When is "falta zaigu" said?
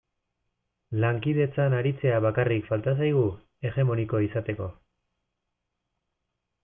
2.71-3.21